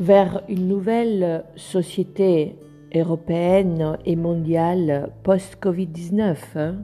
[0.00, 2.56] vers une nouvelle société
[2.94, 6.36] européenne et mondiale post-Covid-19.
[6.56, 6.76] hein.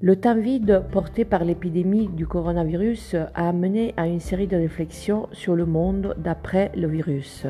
[0.00, 5.28] Le temps vide porté par l'épidémie du coronavirus a amené à une série de réflexions
[5.32, 7.46] sur le monde d'après le virus.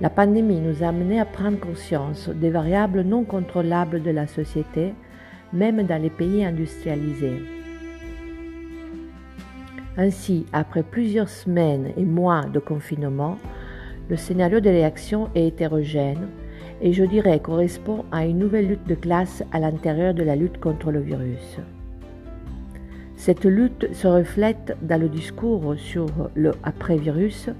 [0.00, 4.94] La pandémie nous a amené à prendre conscience des variables non contrôlables de la société,
[5.52, 7.59] même dans les pays industrialisés.
[9.96, 13.38] Ainsi, après plusieurs semaines et mois de confinement,
[14.08, 16.28] le scénario de réaction est hétérogène
[16.80, 20.58] et je dirais correspond à une nouvelle lutte de classe à l'intérieur de la lutte
[20.60, 21.58] contre le virus.
[23.16, 27.50] Cette lutte se reflète dans le discours sur le après-virus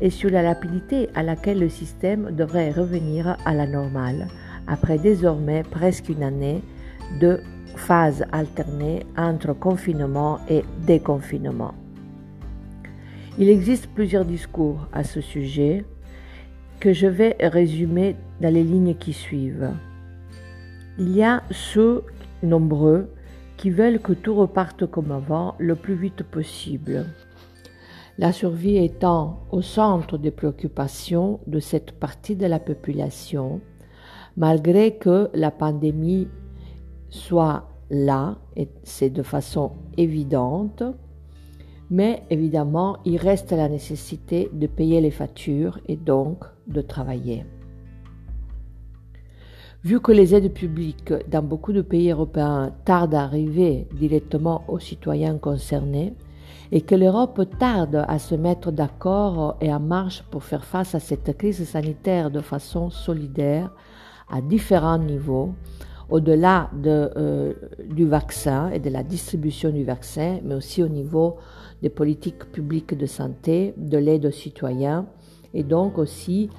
[0.00, 4.28] et sur la rapidité à laquelle le système devrait revenir à la normale,
[4.68, 6.62] après désormais presque une année
[7.20, 7.40] de
[7.80, 11.74] phase alternée entre confinement et déconfinement.
[13.38, 15.84] Il existe plusieurs discours à ce sujet
[16.78, 19.70] que je vais résumer dans les lignes qui suivent.
[20.98, 22.04] Il y a ceux
[22.42, 23.08] nombreux
[23.56, 27.06] qui veulent que tout reparte comme avant le plus vite possible.
[28.18, 33.60] La survie étant au centre des préoccupations de cette partie de la population,
[34.36, 36.28] malgré que la pandémie
[37.08, 38.38] soit là,
[38.82, 40.82] c'est de façon évidente,
[41.90, 47.44] mais évidemment, il reste la nécessité de payer les factures et donc de travailler.
[49.82, 54.78] Vu que les aides publiques dans beaucoup de pays européens tardent à arriver directement aux
[54.78, 56.12] citoyens concernés
[56.70, 61.00] et que l'Europe tarde à se mettre d'accord et en marche pour faire face à
[61.00, 63.72] cette crise sanitaire de façon solidaire
[64.30, 65.54] à différents niveaux,
[66.10, 67.52] au-delà de, euh,
[67.88, 71.36] du vaccin et de la distribution du vaccin, mais aussi au niveau
[71.82, 75.06] des politiques publiques de santé, de l'aide aux citoyens
[75.54, 76.50] et donc aussi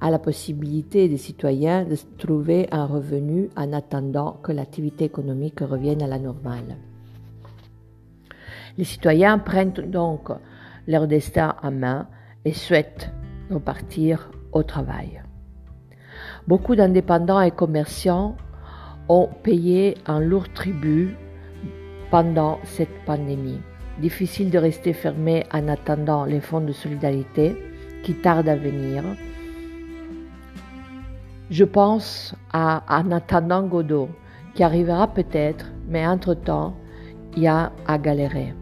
[0.00, 6.02] à la possibilité des citoyens de trouver un revenu en attendant que l'activité économique revienne
[6.02, 6.76] à la normale.
[8.76, 10.28] Les citoyens prennent donc
[10.86, 12.08] leur destin en main
[12.44, 13.10] et souhaitent
[13.50, 15.22] repartir au travail.
[16.46, 18.36] Beaucoup d'indépendants et commerçants
[19.08, 21.16] ont payé un lourd tribut
[22.10, 23.60] pendant cette pandémie.
[24.00, 27.56] Difficile de rester fermé en attendant les fonds de solidarité
[28.02, 29.02] qui tardent à venir.
[31.50, 34.08] Je pense à En attendant Godot,
[34.54, 36.74] qui arrivera peut-être, mais entre-temps,
[37.36, 38.54] il y a à galérer.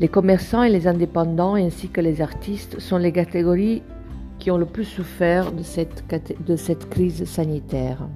[0.00, 3.82] Les commerçants et les indépendants ainsi que les artistes sont les catégories
[4.38, 6.02] qui ont le plus souffert de cette,
[6.44, 8.08] de cette crise sanitaire.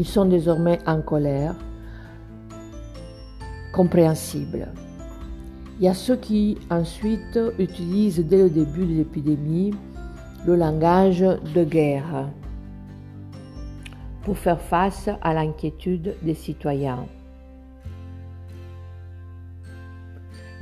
[0.00, 1.54] Ils sont désormais en colère,
[3.74, 4.68] compréhensible.
[5.78, 9.74] Il y a ceux qui ensuite utilisent dès le début de l'épidémie
[10.46, 12.30] le langage de guerre
[14.22, 17.04] pour faire face à l'inquiétude des citoyens.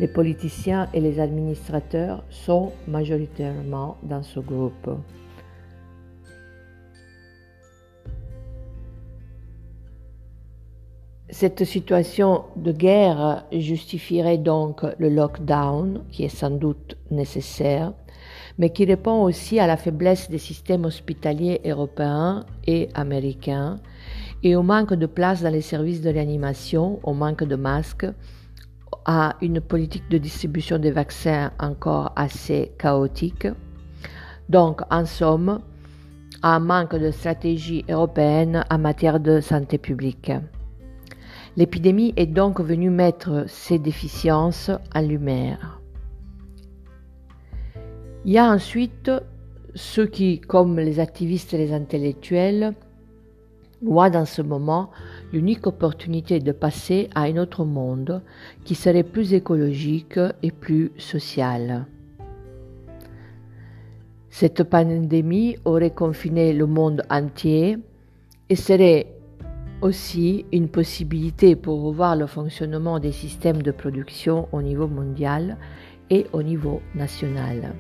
[0.01, 4.91] Les politiciens et les administrateurs sont majoritairement dans ce groupe.
[11.41, 17.93] Cette situation de guerre justifierait donc le lockdown, qui est sans doute nécessaire,
[18.59, 23.79] mais qui répond aussi à la faiblesse des systèmes hospitaliers européens et américains
[24.43, 28.09] et au manque de place dans les services de réanimation, au manque de masques,
[29.05, 33.47] à une politique de distribution des vaccins encore assez chaotique.
[34.49, 35.61] Donc, en somme,
[36.43, 40.33] à un manque de stratégie européenne en matière de santé publique.
[41.59, 45.81] L'épidémie est donc venue mettre ces déficiences en lumière.
[48.25, 49.11] Il y a ensuite
[49.75, 52.75] ceux qui, comme les activistes et les intellectuels,
[53.83, 54.93] voient dans ce moment
[55.33, 58.23] l'unique opportunité de passer à un autre monde
[58.65, 61.87] qui serait plus écologique et plus social.
[64.31, 67.79] Cette pandémie aurait confiné le monde entier
[68.49, 69.18] et serait
[69.81, 75.57] aussi une possibilité pour revoir le fonctionnement des systèmes de production au niveau mondial
[76.11, 77.75] et au niveau national.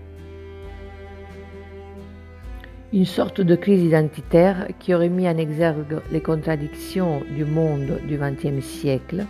[2.92, 8.16] Une sorte de crise identitaire qui aurait mis en exergue les contradictions du monde du
[8.16, 9.26] XXe siècle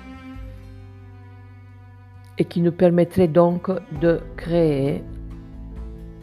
[2.38, 3.69] et qui nous permettrait donc
[4.00, 5.03] de créer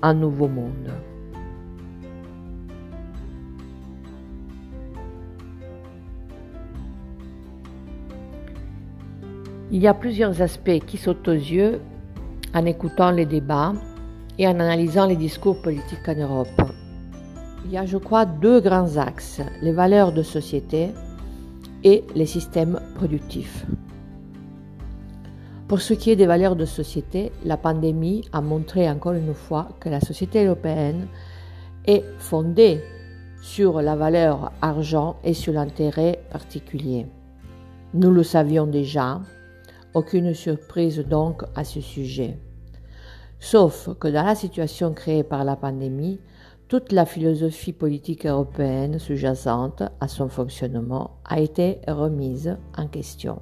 [0.02, 0.92] un nouveau monde.
[9.72, 11.82] Il y a plusieurs aspects qui sautent aux yeux
[12.54, 13.74] en écoutant les débats
[14.38, 16.62] et en analysant les discours politiques en Europe.
[17.66, 20.92] Il y a, je crois, deux grands axes, les valeurs de société
[21.84, 23.66] et les systèmes productifs.
[25.68, 29.70] Pour ce qui est des valeurs de société, la pandémie a montré encore une fois
[29.80, 31.08] que la société européenne
[31.88, 32.82] est fondée
[33.42, 37.08] sur la valeur argent et sur l'intérêt particulier.
[37.96, 39.22] Nous le savions déjà,
[39.96, 42.38] aucune surprise donc à ce sujet.
[43.40, 46.20] Sauf que dans la situation créée par la pandémie,
[46.68, 53.42] toute la philosophie politique européenne sous-jacente à son fonctionnement a été remise en question.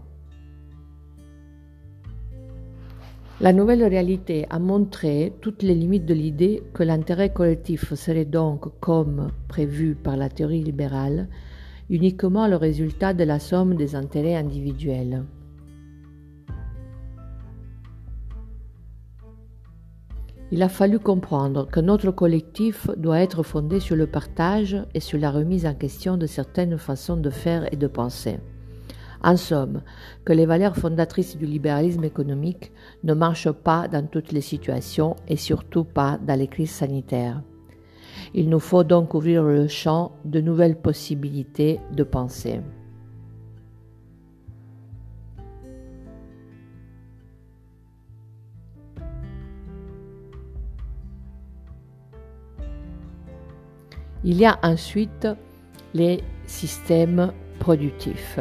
[3.42, 8.80] La nouvelle réalité a montré toutes les limites de l'idée que l'intérêt collectif serait donc,
[8.80, 11.28] comme prévu par la théorie libérale,
[11.90, 15.24] uniquement le résultat de la somme des intérêts individuels.
[20.54, 25.18] Il a fallu comprendre que notre collectif doit être fondé sur le partage et sur
[25.18, 28.38] la remise en question de certaines façons de faire et de penser.
[29.24, 29.82] En somme,
[30.24, 32.72] que les valeurs fondatrices du libéralisme économique
[33.04, 37.42] ne marchent pas dans toutes les situations et surtout pas dans les crises sanitaires.
[38.36, 42.62] Il nous faut donc ouvrir le champ de nouvelles possibilités de pensée.
[54.26, 55.28] Il y a ensuite
[55.94, 58.40] les systèmes productifs.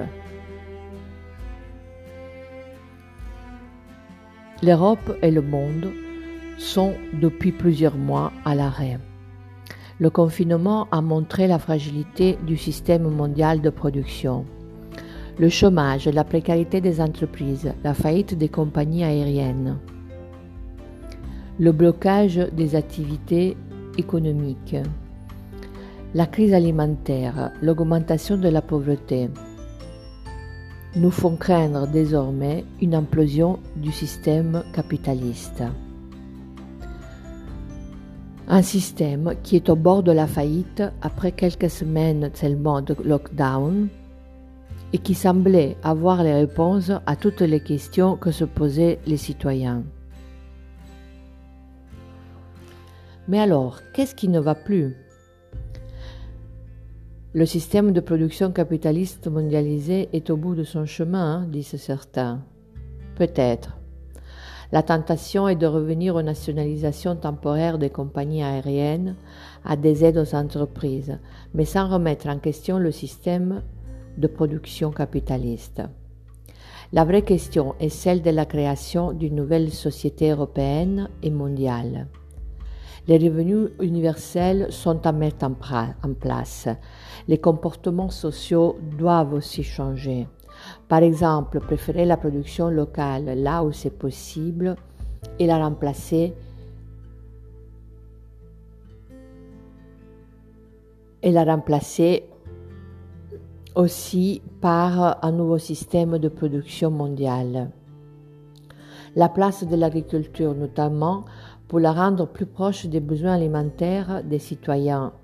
[4.63, 5.91] L'Europe et le monde
[6.57, 9.01] sont depuis plusieurs mois à l'arrêt.
[9.99, 14.45] Le confinement a montré la fragilité du système mondial de production.
[15.39, 19.79] Le chômage, la précarité des entreprises, la faillite des compagnies aériennes,
[21.59, 23.57] le blocage des activités
[23.99, 24.77] économiques,
[26.15, 29.31] la crise alimentaire, l'augmentation de la pauvreté
[30.95, 35.63] nous font craindre désormais une implosion du système capitaliste.
[38.47, 43.89] Un système qui est au bord de la faillite après quelques semaines seulement de lockdown
[44.93, 49.83] et qui semblait avoir les réponses à toutes les questions que se posaient les citoyens.
[53.29, 54.95] Mais alors, qu'est-ce qui ne va plus?
[57.35, 62.43] Le système de production capitaliste mondialisé est au bout de son chemin, hein, disent certains.
[63.17, 63.79] Peut-être.
[64.71, 69.17] La tentation est de revenir aux nationalisations temporaires des compagnies aériennes,
[69.65, 71.19] à des aides aux entreprises,
[71.55, 73.63] mais sans remettre en question le système
[74.19, 75.83] de production capitaliste.
[76.93, 82.09] La vraie question est celle de la création d'une nouvelle société européenne et mondiale.
[83.09, 86.69] Les revenus universels sont à mettre en, place.
[87.27, 90.29] Les comportements sociaux doivent aussi changer.
[90.89, 94.77] Par exemple, préférer la production locale là où c'est possible
[95.39, 96.35] et la remplacer
[101.25, 102.25] et la remplacer
[103.75, 107.71] aussi par un nouveau système de production mondiale.
[109.15, 111.25] La place de l'agriculture notamment
[111.73, 115.15] pour la rendre plus proche des besoins alimentaires des citoyens.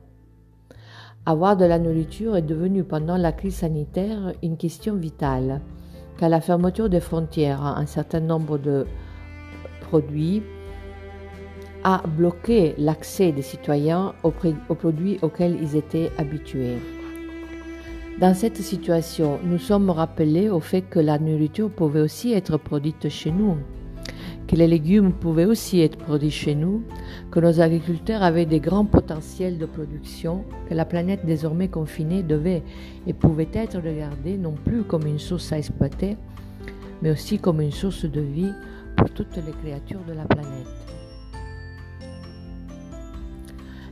[1.27, 5.61] Avoir de la nourriture est devenu pendant la crise sanitaire une question vitale,
[6.17, 8.87] car la fermeture des frontières à un certain nombre de
[9.83, 10.43] produits
[11.85, 14.33] a bloqué l'accès des citoyens aux,
[14.71, 16.79] aux, produits auxquels ils étaient habitués.
[18.19, 23.11] Dans cette situation, nous sommes rappelés au fait que la nourriture pouvait aussi être produite
[23.11, 23.59] chez nous,
[24.49, 26.83] que les légumes pouvaient aussi être produits chez nous,
[27.31, 32.63] que nos agriculteurs avaient des grands potentiels de production, que la planète désormais confinée devait
[33.07, 36.17] et pouvait être regardée non plus comme une source à exploiter,
[37.03, 38.53] mais aussi comme une source de vie
[38.97, 40.67] pour toutes les créatures de la planète.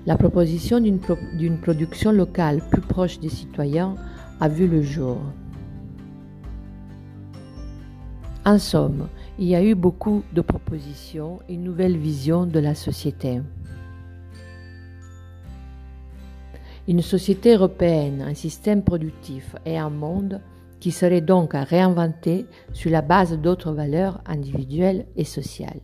[0.06, 3.94] La proposition d'une production locale plus proche des citoyens
[4.40, 5.18] a vu le jour.
[8.46, 9.08] En somme,
[9.40, 13.40] il y a eu beaucoup de propositions, une nouvelle vision de la société.
[16.86, 20.40] Une société européenne, un système productif et un monde
[20.78, 25.82] qui serait donc à réinventer sur la base d'autres valeurs individuelles et sociales.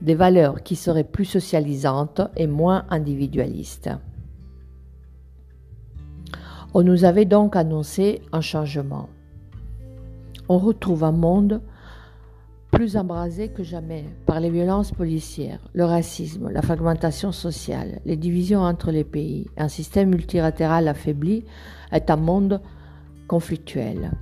[0.00, 3.90] Des valeurs qui seraient plus socialisantes et moins individualistes.
[6.72, 9.10] On nous avait donc annoncé un changement
[10.48, 11.60] on retrouve un monde
[12.70, 18.60] plus embrasée que jamais par les violences policières, le racisme, la fragmentation sociale, les divisions
[18.60, 21.44] entre les pays, un système multilatéral affaibli
[21.92, 22.60] est un monde
[23.26, 24.12] conflictuel.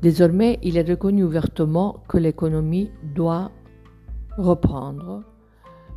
[0.00, 3.50] Désormais, il est reconnu ouvertement que l'économie doit
[4.38, 5.22] reprendre,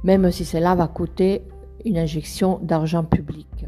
[0.04, 1.44] même si cela va coûter
[1.86, 3.66] une injection d'argent public.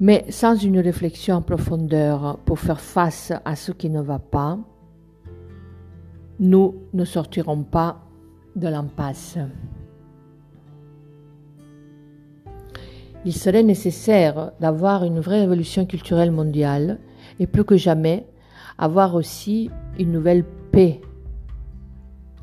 [0.00, 4.58] Mais sans une réflexion en profondeur pour faire face à ce qui ne va pas,
[6.38, 8.00] nous ne sortirons pas
[8.56, 9.36] de l'impasse.
[13.26, 16.98] Il serait nécessaire d'avoir une vraie révolution culturelle mondiale
[17.38, 18.26] et plus que jamais
[18.78, 21.02] avoir aussi une nouvelle paix.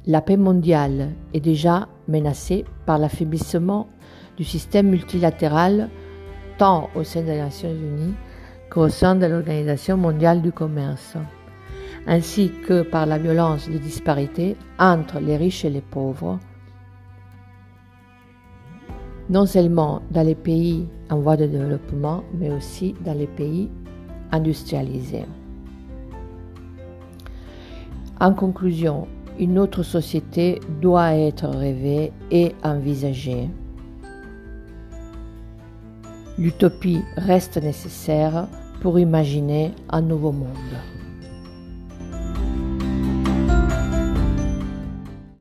[0.05, 3.87] La paix mondiale est déjà menacée par l'affaiblissement
[4.37, 5.89] du système multilatéral
[6.57, 8.15] tant au sein des Nations Unies
[8.69, 11.15] qu'au sein de l'Organisation mondiale du commerce,
[12.05, 16.39] ainsi que par la violence des disparités entre les riches et les pauvres,
[19.29, 23.69] non seulement dans les pays en voie de développement, mais aussi dans les pays
[24.31, 25.25] industrialisés.
[28.19, 29.07] En conclusion,
[29.39, 33.49] une autre société doit être rêvée et envisagée.
[36.39, 38.47] L'utopie reste nécessaire
[38.81, 40.96] pour imaginer un nouveau monde.